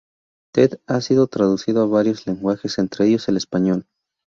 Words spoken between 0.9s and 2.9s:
sido traducido a varios lenguajes,